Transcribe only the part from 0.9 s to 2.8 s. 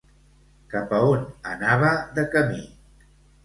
a on anava de camí?